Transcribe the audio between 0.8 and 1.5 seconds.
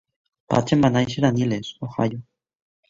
va néixer a